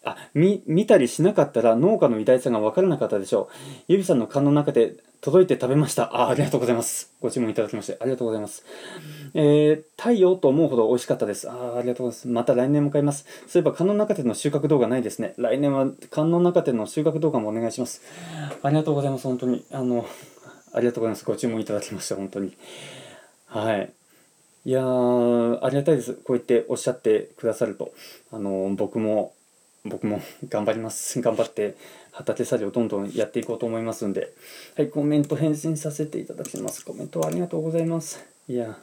[0.03, 3.55] あ見見たりしなかったら農家の偉大さが分からなかったでしょう。
[3.87, 6.15] ゆびさんの缶の中で届いて食べました。
[6.15, 7.13] あありがとうございます。
[7.21, 8.65] ご注文いただきましてありがとうございます。
[9.35, 11.49] えー、太陽と思うほど美味しかったです。
[11.49, 12.27] あありがとうございます。
[12.27, 13.25] また来年も買います。
[13.47, 15.35] そういえば缶の中での収穫動画ないですね。
[15.37, 18.01] 来年は缶の中での収穫動画もお願いします。
[18.63, 19.27] ありがとうございます。
[19.27, 19.63] 本当に。
[19.71, 20.07] あの、
[20.73, 21.25] ありがとうございます。
[21.25, 22.57] ご注文いただきまして、本当に。
[23.45, 23.93] はい。
[24.63, 27.93] いやーありがたいですこう言っておっしゃってくださると
[28.31, 29.33] あの僕も
[29.85, 31.19] 僕も頑張ります。
[31.21, 31.75] 頑張って
[32.11, 34.33] 畑作業どんどんやっていこうと思いますんで。
[34.75, 36.85] はいコメント返信させていただきます。
[36.85, 38.23] コメントありがとうございます。
[38.47, 38.79] いや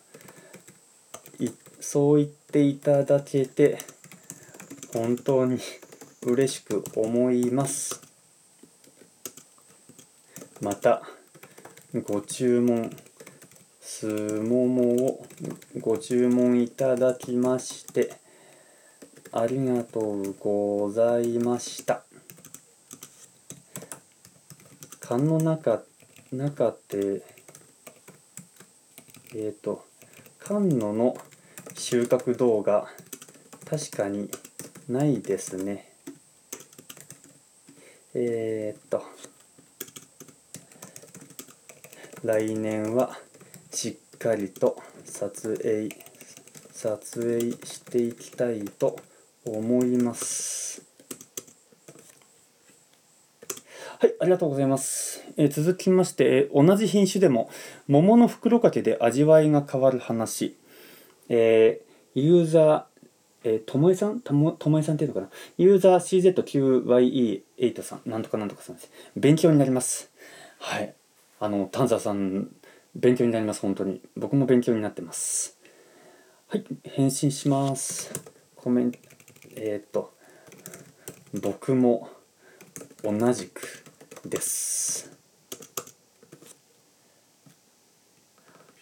[1.81, 3.79] そう言っていただけて
[4.93, 5.59] 本当に
[6.23, 8.01] 嬉しく思います。
[10.61, 11.03] また
[12.05, 12.95] ご注文
[13.81, 15.27] すももを
[15.81, 18.13] ご注文いただきまして
[19.33, 22.03] ありがとうございました。
[25.01, 25.83] 缶の中
[26.33, 27.23] 中って
[29.35, 29.85] えっ、ー、と
[30.39, 31.17] 缶のの
[31.77, 32.89] 収穫動画
[33.69, 34.31] 確かに
[34.89, 35.93] ないですね。
[38.15, 39.03] えー、っと
[42.25, 43.19] 来年は
[43.71, 45.89] しっかりと撮影
[46.73, 49.18] 撮影していきたいと思います
[49.51, 50.83] 思います。
[54.01, 57.51] はいありがとうございます、えー、続きまして、同じ品種でも
[57.89, 60.57] 桃の袋掛けで味わいが変わる話。
[61.29, 62.85] えー、ユーザー
[63.45, 64.21] えー、ともえさん？
[64.21, 65.29] ともともえさんっていうのかな？
[65.59, 68.03] ユーザー CZQYE8 さん。
[68.05, 68.91] なんとかなんとかさんです。
[69.17, 70.11] 勉強になります。
[70.59, 70.93] はい。
[71.39, 72.49] あの丹沢さん
[72.97, 73.61] 勉強になります。
[73.61, 74.01] 本当に。
[74.17, 75.57] 僕も勉強になってます。
[76.49, 78.13] はい返信します。
[78.57, 79.08] コメント。
[79.61, 80.15] えっ、と
[81.41, 82.09] 僕も
[83.03, 83.85] 同じく
[84.25, 85.13] です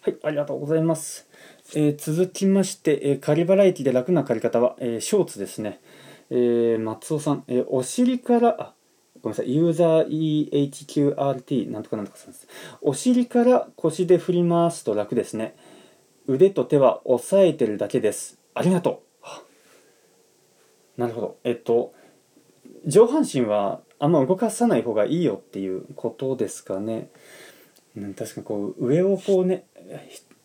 [0.02, 1.26] はいありがとうございます
[1.74, 5.80] えー、続きまして、えー、仮払い機で楽な借り方は、えー、ショーツですね。
[6.30, 8.74] えー、松尾さん、えー、お尻から、あ、
[9.20, 12.46] ごめんなさい、ユーザー EHQRT なんとかなんとかさんです。
[12.82, 15.56] お尻から腰で振り回すと楽ですね。
[16.28, 18.38] 腕と手は押さえてるだけです。
[18.54, 19.05] ありがとう。
[20.96, 21.36] なるほど。
[21.44, 21.94] えっと、
[22.86, 27.10] 上半身はあんま動かさない方がいいよっていうことですかね。
[27.96, 29.64] うん、確かにこう上をこうね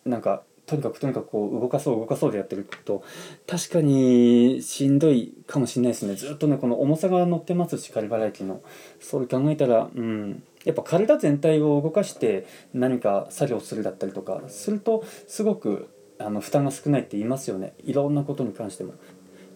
[0.04, 3.02] なんかとにかくとにかくこう動かそう動かそうでやってると
[3.46, 8.62] 確かにしんどいかもしれないですねずっとねこの重さが乗ってますし仮払い機の
[9.00, 18.94] そう考えたらうんやっぱ体全体を動かして何か作業するだったりとかするとすごくあの負担が少ないって言いますよねいろんなことに関しても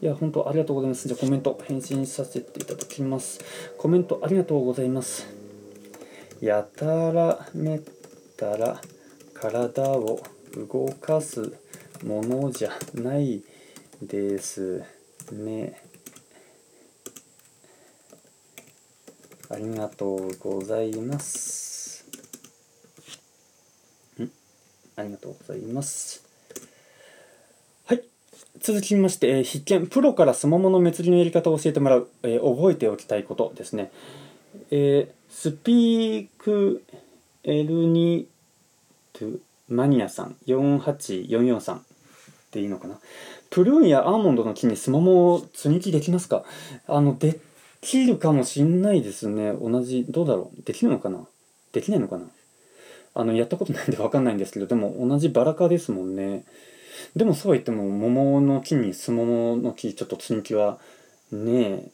[0.03, 3.41] いや本当ありがとうございますじゃあコメント返信させていただきます
[3.79, 5.27] コメントありがとうございます
[6.41, 7.81] やたらめっ
[8.37, 8.81] たら
[9.33, 10.21] 体を
[10.57, 11.57] 動かす
[12.05, 13.43] ものじゃない
[14.03, 14.85] です
[15.33, 15.81] ね。
[19.49, 22.05] ありがとうございます。
[24.97, 26.26] ありがとうございます。
[28.61, 33.91] 続きまして、えー、必見、プロからスモモの滅りのやり方を教えてもらう、えー、覚えておきたいことですね。
[34.71, 36.83] えー、スピーク
[37.45, 38.27] L2
[39.15, 39.39] to
[39.69, 40.37] マニアさん。
[40.47, 41.79] 48443
[42.53, 42.99] でいいのかな。
[43.51, 46.45] プルーンやアーモンドの木にスモモを積み木できますか？
[46.87, 47.39] あので
[47.81, 49.53] きるかもしんないですね。
[49.53, 50.63] 同じどうだろう。
[50.63, 51.27] できるのかな？
[51.73, 52.27] できないのかな？
[53.15, 56.45] あのやったことないんで分かんないんですけどでも同じバラ科ですもんね。
[57.15, 60.79] でもそうは言っても桃の木にスモモの木ちょっと積み木は
[61.31, 61.91] ねえ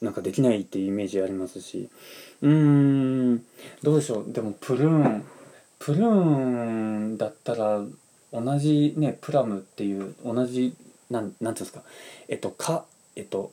[0.00, 1.88] なんかできないっていうイメージありますし。
[2.40, 2.50] うー
[3.34, 3.44] ん。
[3.82, 4.32] どうでしょう。
[4.32, 5.24] でもプルーン。
[5.78, 6.10] プルー
[7.14, 7.82] ンだったら
[8.32, 10.74] 同じねプラムっていう同じ
[11.10, 11.82] なんなんていうんですか。
[12.28, 12.84] えっとか
[13.16, 13.52] えっと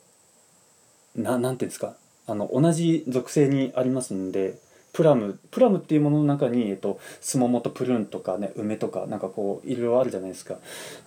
[1.15, 1.95] ななんていうんですか。
[2.27, 4.63] あの同じ属性にありますんで。
[4.95, 10.55] プラムプラムっていうものの中に、えっと、スモモとプルーンとかね梅とかなんかこういろいろあるじゃないですか。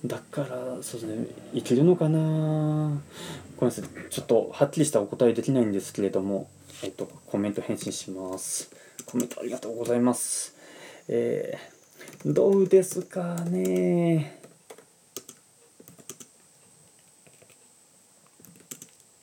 [0.05, 0.49] だから
[0.83, 2.19] そうですねいけるのかな。
[2.19, 3.85] ごめんなさい。
[4.11, 6.51] ちょっとはっきりしたお答えできないんですけれども
[6.83, 8.71] えっとコメント返信します。
[9.07, 10.55] コメントありがとうございます。
[11.09, 14.39] えー、どうですかね。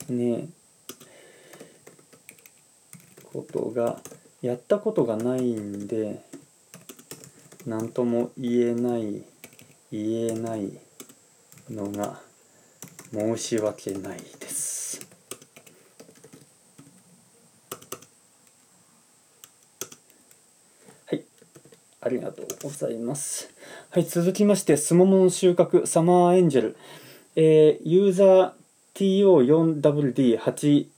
[0.09, 0.47] ね。
[3.31, 4.01] ことが
[4.41, 6.21] やったことがないんで
[7.65, 9.23] 何とも言えない
[9.91, 10.71] 言えない
[11.69, 12.19] のが
[13.11, 15.07] 申し訳ないです。
[21.07, 21.23] はい
[22.01, 23.49] ありがとうございます。
[23.89, 26.77] はい、続きまして、スモモン収穫サマーエンジェル。
[27.37, 28.51] えー、ユーザー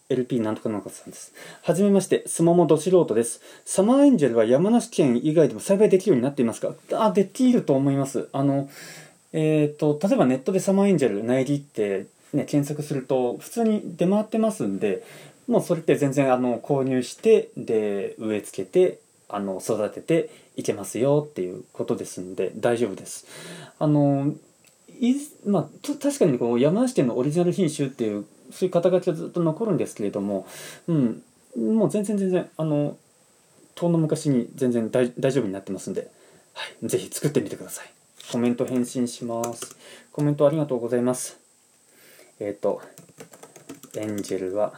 [0.10, 1.34] LP なんとかなんかさんです。
[1.64, 3.42] はじめまして、スモモど素人です。
[3.66, 6.74] サマーエンジェルは山梨県以外でも栽培できるようになっていますか？
[6.94, 8.30] あ、できると思います。
[8.32, 8.70] あの、
[9.34, 15.04] えーと、例えばネットでサマーエンジェル苗木って、ね、検索すると普通に出回ってますんで
[15.48, 23.28] もうそれって全然あの購入してで植え付けてあの育てていけますよっていうことですんで大丈夫です。
[23.80, 24.34] あの
[25.00, 25.14] い
[25.46, 25.68] まあ、
[26.02, 30.48] 確かにこう山梨県のオリジナル品種っていうそういう肩書きはずっと残るんですけれども、
[30.88, 31.24] うん、
[31.58, 32.98] もう全然全然あの
[33.76, 36.10] 遠の昔に全然大丈夫になってますんで、
[36.54, 37.92] はい、ぜひ作ってみてください。
[38.32, 39.76] コメント返信します。
[40.12, 41.40] コメントありがとうございます。
[42.40, 42.82] えっ、ー、と、
[43.96, 44.74] エンジェルは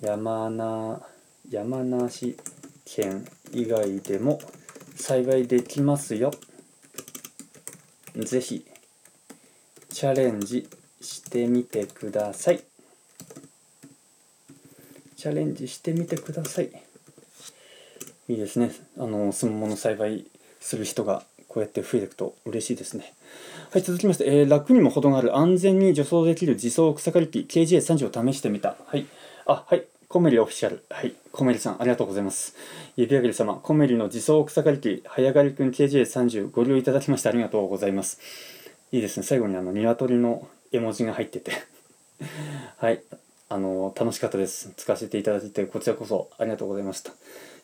[0.00, 1.00] 山な
[1.50, 2.36] 山梨
[2.84, 4.40] 県以外でも
[4.96, 6.32] 栽培できますよ。
[8.16, 8.66] ぜひ
[9.90, 10.68] チャレンジ
[11.02, 12.62] してみてください。
[15.16, 16.70] チャレンジしてみてください。
[18.28, 18.72] いいですね。
[18.98, 20.24] あの、スモモの栽培
[20.60, 23.12] する人がこうやって増えていくと嬉しいですね。
[23.72, 28.76] はい、続きまして、えー、楽にも程がある安全に除草できる自走草刈り機 KJ30 を試してみた。
[28.86, 29.06] はい。
[29.46, 29.84] あ、はい。
[30.08, 30.84] コメリオフィシャル。
[30.90, 31.14] はい。
[31.30, 32.54] コメリさん、ありがとうございます。
[32.96, 38.20] 指上げる様、コメリの自走草刈り機、早刈りくん KJ30 ご利用いただきましてありがとうございます。
[38.92, 39.24] いいですね。
[39.24, 41.52] 最後にあの、鶏の絵文字が入ってて
[42.78, 43.02] はい。
[43.48, 44.72] あの、楽しかったです。
[44.76, 47.12] 使わせていただいて、こちらこそありがとうございました。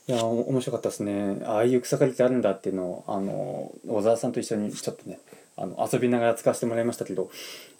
[0.08, 5.18] いや面白かったですねああいう草刈りってあるんだっていうのをあの小沢さんと一緒にちょっとね
[5.54, 7.30] あの遊びながら使わせてもらいましたけど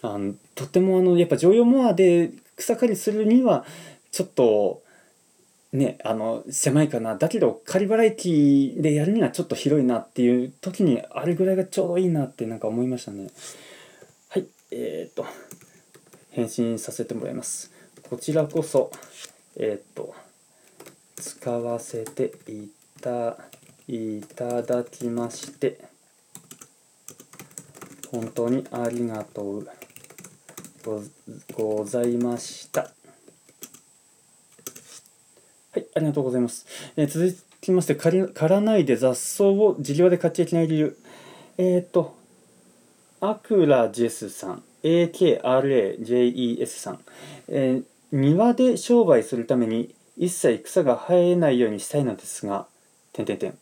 [0.02, 3.64] あのとってもあのやっぱ常用モアで草刈りするには
[4.10, 4.82] ちょっと
[5.72, 13.28] ねあの狭いかなだけど刈り払い機でやるにはちょっと広いなっていう時にあれぐらいがちょうどいいなってなんか思いましたね
[14.70, 15.26] はいえー、と
[16.30, 17.70] 返信させてもらいます
[18.08, 18.90] こちらこそ
[19.56, 20.14] えー、と
[21.16, 23.36] 使わせていた
[23.88, 25.88] いただきまして
[28.12, 29.66] 本当にありがとう
[31.52, 32.82] ございました。
[32.82, 32.88] は
[35.76, 36.66] い、ありがとうございます。
[36.96, 40.98] えー、続きまして、刈らないで雑草を地際で買っちゃいけない理由。
[41.58, 42.17] えっ、ー、と、
[43.20, 47.00] アクラジェスさん、AKRAJES さん、
[47.48, 52.66] えー、庭で商売するために一切草が生えないようにしたいのですが、
[53.12, 53.58] 点点点。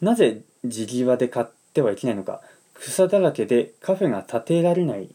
[0.00, 2.40] なぜ地際で買ってはいけないのか。
[2.74, 5.08] 草だらけでカフェが建てられない。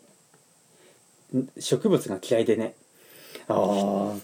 [1.60, 2.76] 植物が嫌いでね。
[3.50, 4.18] ああ。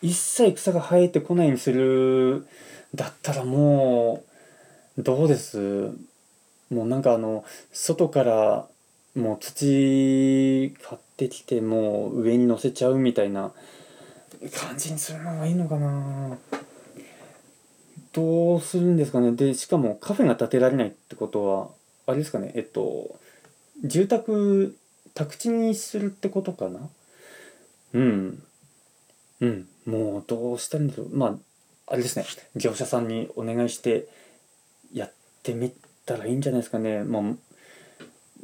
[0.00, 2.46] 一切草が生えてこないようにする
[2.94, 4.24] だったらも
[4.96, 5.92] う、どうです？
[6.72, 8.68] もうなんかあの、外から
[9.14, 13.52] もう土買ってきてもう上に乗せちゃうみたいな
[14.54, 16.38] 感じにするのがいいのかな。
[18.12, 19.32] どうするんですかね。
[19.32, 21.68] でしかもカフェが建てられないってことは
[22.06, 22.52] あれですかね。
[22.54, 23.18] えっと
[23.84, 24.76] 住宅
[25.14, 26.88] 宅地にするってことかな。
[27.92, 28.42] うん。
[29.40, 29.68] うん。
[29.84, 31.16] もうどうしたらいいんだろう。
[31.16, 31.34] まあ
[31.86, 32.24] あれですね。
[32.56, 34.08] 業者さんにお願いして
[34.92, 37.02] やってみてたらいいんじゃないですかね。
[37.04, 37.22] まあ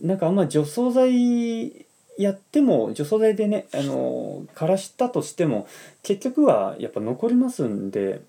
[0.00, 1.86] なんかあんま除草剤
[2.18, 5.68] やっても除草剤でねあの枯らしたとしても
[6.02, 8.22] 結局はやっぱ残りますんで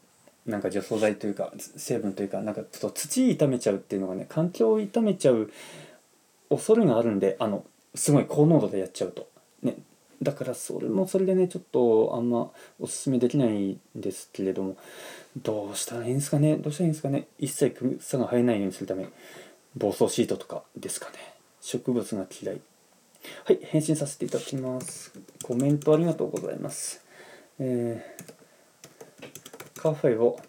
[0.45, 5.51] なんか除草剤というか成分というかなんかちょっと土傷めちゃうっていうのがね環境を傷めちゃう
[6.49, 7.63] 恐れがあるんであの
[7.95, 9.27] すごい高濃度でやっちゃうと。
[9.63, 9.75] ね。
[10.21, 14.77] だからそれもそれでねちょっとあんまおすすめできないんですけれども。
[15.37, 16.57] どうしたらいいんですかね？
[16.57, 17.27] どうしたらいいんですかね？
[17.37, 19.07] 一切草が生えないようにするため
[19.75, 21.17] 防草シートとかですかね
[21.61, 22.61] 植物が嫌い
[23.43, 25.11] はい、返信させていただきます。
[25.43, 27.03] コメントありがとうございます。
[27.59, 30.39] えー、カフェを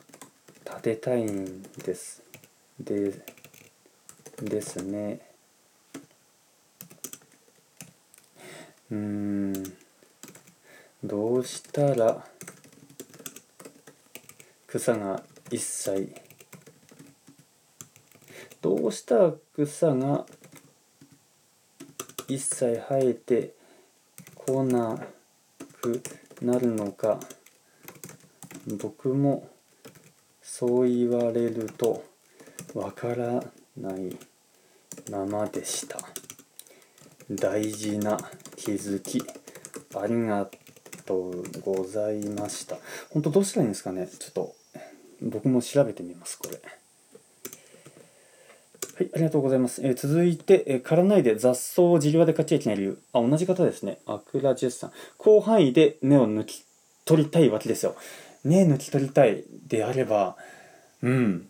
[0.64, 2.22] 建てたいんです。
[2.78, 3.24] で、
[4.40, 5.20] ですね。
[8.90, 9.52] うーん、
[11.02, 12.24] どうしたら
[14.72, 16.14] 草が一切。
[18.62, 20.24] どうしたら草が
[22.28, 23.54] 一切生えて
[24.36, 24.96] こな
[25.82, 26.00] く
[26.40, 27.18] なるのか。
[28.80, 29.48] 僕も
[30.40, 32.04] そう言われると
[32.74, 33.42] わから
[33.76, 34.16] ない
[35.10, 35.98] ままでした。
[37.28, 38.18] 大事な
[38.54, 39.20] 気づき
[39.96, 40.48] ありが
[41.06, 42.76] とうございました。
[43.08, 44.06] 本当どうしたらいいんですかね？
[44.06, 44.59] ちょっと
[45.22, 46.60] 僕も調べてみますこれ。
[48.96, 49.80] はい、ありがとうございます。
[49.86, 52.98] えー、続いて、えー、刈らないで雑草を地際で買っちゃいけない理由。
[53.12, 53.98] あ、同じ方ですね。
[54.06, 54.92] アクラジェスさん。
[55.22, 56.64] 広範囲で根を抜き
[57.04, 57.96] 取りたいわけですよ。
[58.44, 60.36] 根抜き取りたいであれば、
[61.02, 61.46] うん。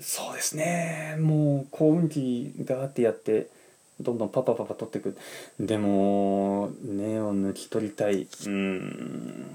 [0.00, 1.16] そうですね。
[1.18, 3.48] もう、幸運期があってやって、
[4.00, 5.16] どんどんパパパパ取っていく
[5.58, 9.46] でも根を抜き取りたいうん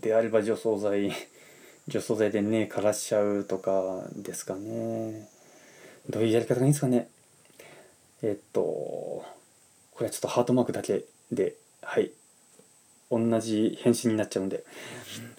[0.00, 1.12] であれば除草剤
[1.88, 5.26] 除草剤で根枯らしちゃうとかですかね。
[6.08, 7.08] どういうやり方がいいんですかね。
[8.22, 9.24] えっとこ
[10.00, 12.10] れはちょっとハートマークだけではい。
[13.10, 14.64] 同じ返信になっちゃうんで。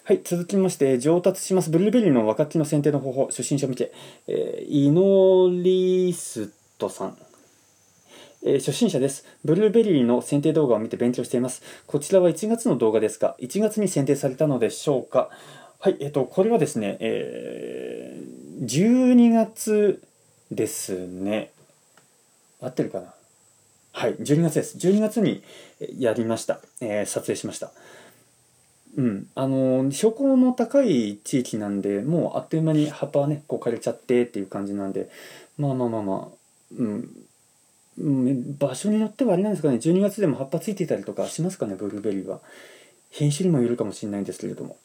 [0.04, 1.70] はい続きまして上達します。
[1.70, 3.28] ブルーベリーの若きの選定の方法。
[3.28, 3.92] 初心者向け、
[4.28, 7.18] えー、イノリストさん。
[8.42, 9.26] えー、初心者です。
[9.46, 11.62] ブルーベリーの選定動画を見て勉強しています。
[11.86, 15.30] こちらは1月の動画ですが、1月に選定されたのでしょうか。
[15.82, 20.04] はい、えっ、と、これはですね、えー、12月
[20.52, 21.52] ですね。
[22.62, 23.14] 合ってるかな？
[23.94, 24.78] はい、12月です。
[24.78, 25.42] 12月に
[25.98, 26.60] やりました。
[26.82, 27.72] えー、撮影しました。
[28.98, 35.10] うん、あの標高の高い地域なんでもうあっという間に葉っぱはねこう枯れちゃってっていう感じなんで
[35.58, 42.42] まあまあまあまあうん、場所によってはあれなんですかね12月でも葉っぱついていたりとかしますかねブルーベリーは
[43.12, 44.76] 品種にもよるかもしれないんですけれども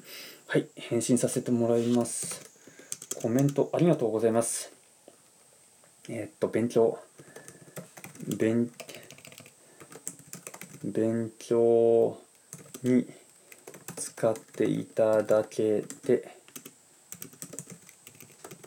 [0.47, 2.45] はい返信させてもらいます。
[3.20, 4.72] コメントありがとうございます。
[6.09, 6.99] えー、っと勉強。
[8.38, 8.70] 勉
[10.84, 12.18] 勉強
[12.82, 13.07] に
[13.97, 16.36] 使っていただけて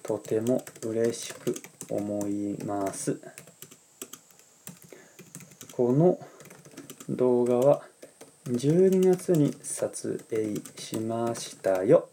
[0.04, 1.56] とても嬉しく
[1.90, 3.22] 思います。
[5.72, 6.20] この
[7.08, 7.84] 動画は
[8.48, 12.08] 12月に撮影しましたよ。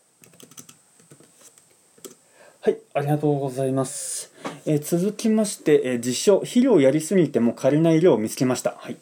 [2.60, 4.32] はいありがとうございます、
[4.64, 8.76] えー、続きまして、えー、実証肥料やりすぎても枯れない量を見つけました。
[8.78, 8.96] はい。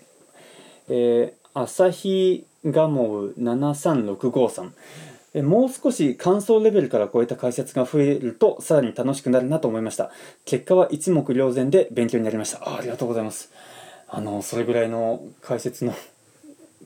[0.88, 10.10] えー、朝日ガモウ73653もう少し乾燥レベルから超えた解説が増えるとさらに楽しくなるなと思いました。
[10.44, 12.76] 結果は一目瞭然で勉強になりました。
[12.76, 13.50] ありがとうございます。
[14.08, 15.94] あのそれぐらいの解説の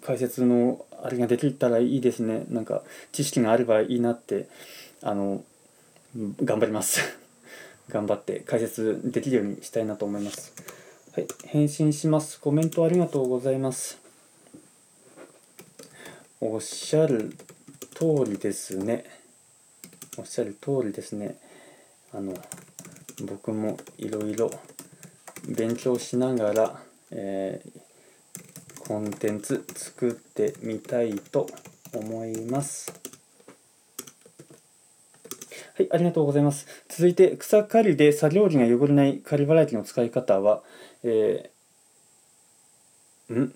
[0.07, 2.45] 解説のあれができたらいいですね。
[2.49, 4.47] なんか知識があればいいなって
[5.03, 5.43] あの
[6.15, 7.01] 頑張ります。
[7.91, 10.53] 頑張って解説できるようにしたいなと思います。
[11.11, 11.27] はい。
[11.47, 12.39] 返信します。
[12.39, 13.99] コメントありがとうございます。
[16.41, 17.37] おっしゃる
[17.93, 19.05] 通りですね。
[20.19, 21.37] おっしゃる通りですね。
[22.13, 22.33] あの
[23.25, 24.53] 僕もいろいろ
[25.49, 27.81] 勉強しながらえー、
[28.87, 31.49] コンテンツ作ってみたいと
[31.93, 32.93] 思います。
[35.77, 36.67] はい、ありがとうございます。
[36.89, 40.63] 続いて、草刈りで作業着が汚れない刈り払い機の使い方は、
[41.03, 43.53] えー、ん？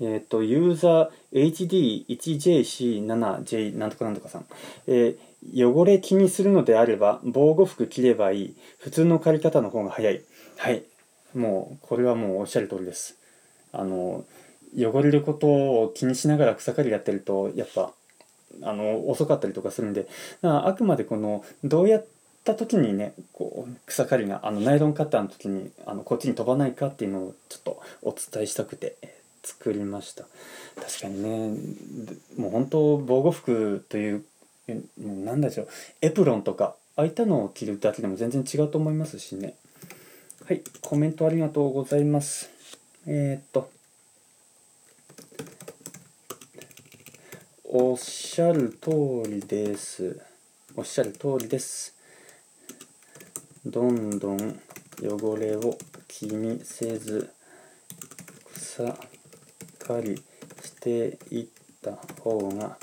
[0.00, 4.46] えっ、ー、と、ユーザー HD1JC7J なんとかなんとかさん。
[4.88, 8.56] えー、汚れ気にするのであれば、防護服着ればいい。
[8.78, 10.22] 普通の刈り方の方が早い。
[10.56, 10.82] はい。
[11.34, 13.21] もうこれはもうおっしゃる通りです
[13.72, 14.24] あの
[14.76, 17.92] 汚れることを気にしながら草刈りやってるとやっぱ
[18.62, 20.06] あの遅かったりとかするんで
[20.42, 22.06] あくまでこのどうやっ
[22.44, 28.96] た時にねこう草刈りがあのナイロンカッターの時にあのこっちに飛ばないかっていうのをちょっとお伝えしたくて
[29.42, 30.24] 作りました
[30.76, 31.58] 確かにね
[32.36, 34.24] もう本当防護服という
[34.98, 35.68] 何だでしょう
[36.00, 39.54] エプロンとかああいったのを着るだけでも全然違うと思いますしね
[40.46, 42.51] はい、コメントありがとうございます。
[43.04, 43.68] えー、っと、
[47.64, 50.20] おっしゃる通りです。
[50.76, 51.96] おっしゃる通りです。
[53.66, 54.60] どんどん
[55.02, 55.76] 汚れを
[56.06, 57.32] 気にせず、
[58.54, 58.96] 草
[59.80, 60.22] 刈り
[60.62, 61.46] していっ
[61.82, 62.78] た方が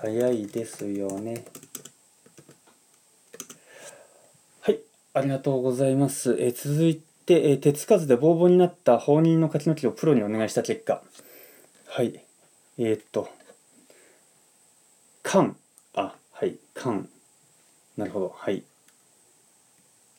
[0.00, 1.44] 早いですよね。
[4.60, 4.78] はい
[5.12, 6.36] ありがとうございます。
[6.38, 11.02] え続いて、え手つかずでボーボーになった放任の柿の木をプロにお願いした結果。
[11.88, 12.20] はい。
[12.78, 13.28] えー、っと、
[15.22, 15.56] 缶。
[15.94, 16.56] あ、はい。
[16.74, 17.08] 缶。
[17.96, 18.34] なるほど。
[18.36, 18.62] はい。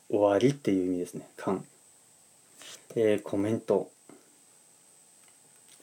[0.09, 1.27] 終わりっていう意味ですね。
[1.37, 1.65] 缶。
[2.95, 3.89] えー、コメント。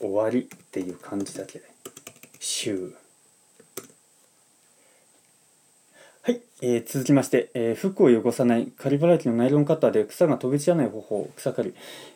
[0.01, 1.65] 終わりっていう感じだけで。
[2.39, 2.95] 週。
[6.27, 11.75] はい、えー、続きまして、えー、服を汚さない仮払い機のナイロンカッターで草が飛び散らない方法草刈り、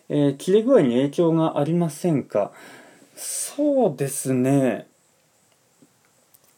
[0.08, 2.50] えー、切れ具合に影響がありませんか？
[3.16, 4.86] そうですね。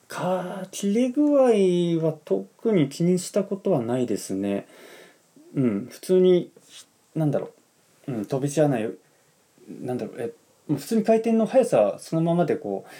[0.06, 4.68] か切れ具合は特に気にしたことはないですね。
[5.56, 6.52] うん普通に
[7.16, 7.50] なんだろ
[8.06, 8.88] う、うん、飛び散らない
[9.82, 10.14] なんだろう。
[10.20, 10.32] え
[10.72, 12.90] 普通に回転の速さそのままでこう、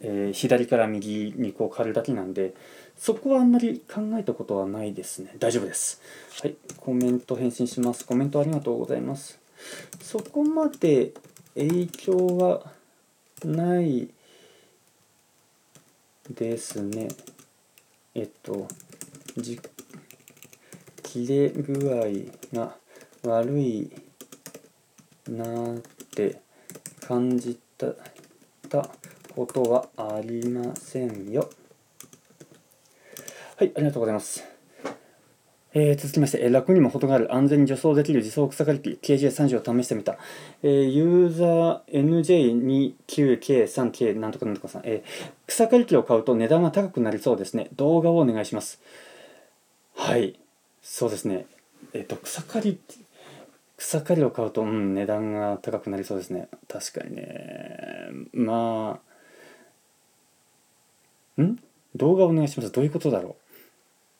[0.00, 2.54] えー、左から右にこう刈るだけなんで
[3.00, 5.34] そこはあんまり考えたことはないですね。
[5.38, 6.00] 大丈夫です。
[6.42, 6.54] はい。
[6.76, 8.04] コメント返信します。
[8.04, 9.40] コメントありがとうございます。
[10.00, 11.12] そこまで
[11.54, 12.72] 影響は
[13.44, 14.08] ない
[16.28, 17.08] ですね
[18.14, 18.68] えっと
[19.36, 19.60] じ
[21.02, 21.90] 切れ具
[22.52, 22.76] 合が
[23.24, 23.90] 悪い
[25.28, 25.78] なっ
[26.14, 26.40] て
[27.06, 27.88] 感じた
[28.68, 28.88] た
[29.34, 31.50] ことはありませんよ
[33.60, 34.42] はいありがとうございます。
[35.74, 40.16] えー、続きまして、えー、楽にも程がある安全に除草できる自走草刈り機 KJ30 を試してみた、
[40.62, 45.08] えー、ユーザー NJ29K3K なんとかなんとかさん、えー、
[45.46, 47.68] 草刈り機を買うと値段が高くなりそうですね。
[47.76, 48.80] 動画をお願いします。
[49.94, 50.40] はい
[50.80, 51.44] そうですね。
[51.92, 52.80] えっ、と草刈り
[53.76, 56.48] 草刈りを買うと、うん、値段が高くなりそうですね。
[56.66, 58.08] 確かにね。
[58.32, 59.00] ま
[61.36, 61.58] あん？
[61.96, 62.72] 動画をお願いします。
[62.72, 63.39] どういうことだろう？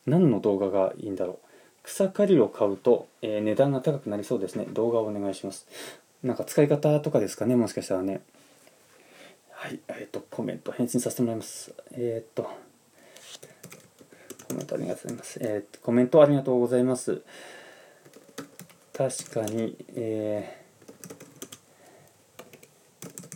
[0.07, 1.47] 何の動画がいいんだろう。
[1.83, 4.67] 草刈りを買うと、えー、値段が高くなりそうですね。
[4.73, 5.67] 動画をお願いします。
[6.23, 7.57] なんか使い方とかですかね？
[7.57, 8.21] もしかしたらね。
[9.51, 9.81] はい。
[9.89, 11.73] えっ、ー、とコメント返信させてもらいます。
[11.93, 12.43] えっ、ー、と
[14.49, 15.39] コメントありがとうございます。
[15.43, 17.23] えっ、とコメントありがとうございます。
[18.93, 20.63] 確かにえ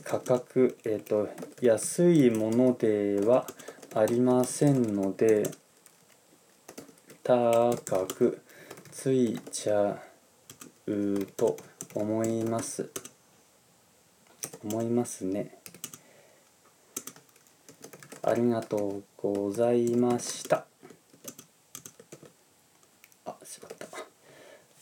[0.04, 1.28] 価格えっ、と
[1.62, 3.46] 安いものでは
[3.94, 5.50] ありませんので
[7.24, 7.74] 高
[8.06, 8.42] く
[8.92, 9.98] ついちゃ
[10.86, 11.56] うと
[11.94, 12.90] 思います。
[14.62, 15.56] 思いますね。
[18.22, 20.66] ありがとうございました。
[23.24, 23.72] あしまっ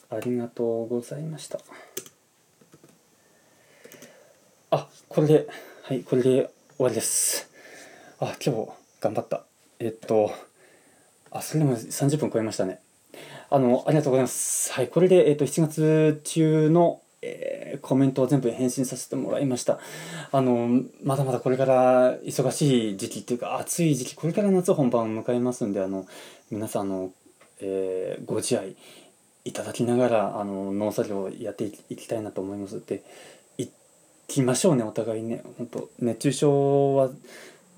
[0.08, 0.16] た。
[0.16, 1.60] ありがとうございました。
[4.72, 5.48] あこれで
[5.84, 7.48] はいこれで終わりです。
[8.18, 9.44] あ今日頑張った。
[9.78, 10.51] えっと
[11.32, 12.80] あ、それでも30分超えましたね。
[13.50, 14.72] あの、ありがとうございます。
[14.72, 19.78] はい、これで、えっ、ー、と、7月中の、えー、コメントを全部返信させてもらいました。
[20.30, 26.06] あの、まだまだこれから忙しい時期っていうか、暑い時期、これから夏本番を迎えますんで、あの、
[26.50, 27.12] 皆さん、あの、
[27.60, 28.74] えー、ご自愛
[29.44, 32.82] いただきながら、あの、農作業をやっていきたいなと思います。
[32.84, 33.02] で、
[33.58, 33.70] 行
[34.28, 35.42] きましょうね、お互いね。
[35.58, 37.10] 本当熱中症は、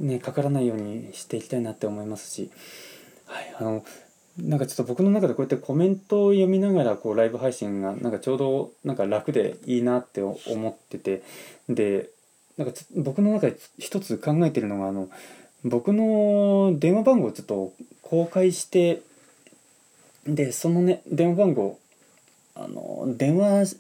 [0.01, 2.51] ね、かからないようにしていきたいなって思いますし、
[3.35, 3.85] はい、あの
[4.39, 10.39] なんかちょっと僕の中でこうやってコメントを読みながらこうライブ配信がなんかちょうどなんか楽でいいなって思
[10.71, 11.23] ってて
[11.69, 12.11] で
[12.57, 15.09] なんか僕の中で一つ考えてるのがあの
[15.65, 17.73] 僕の電話番号をちょっと
[18.03, 19.03] 公開して
[20.27, 21.79] でそのね電話番号
[22.55, 23.77] あの電話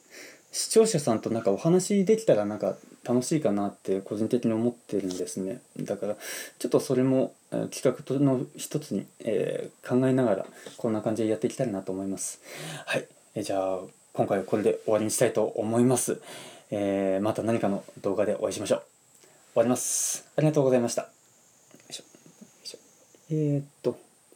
[0.51, 5.61] 視聴者さんとなんかお話できたらなんか楽しいかなって個人的に思ってるんですね。
[5.81, 6.17] だから
[6.59, 7.35] ちょっとそれも
[7.71, 10.47] 企画の一つに、えー、考えながら
[10.77, 12.41] こんな感じでやっていきたいなと思います。
[12.87, 13.79] はい、えじゃあ
[14.13, 16.21] 今回はこれで終わりにしたいと思います、
[16.71, 18.83] えー、また何かの動画でお会いしましょう。
[19.55, 20.27] 終わります。
[20.37, 21.03] ありがとうございました。
[21.03, 21.09] よ
[21.91, 22.05] いしょ。
[23.31, 24.14] えー、っと。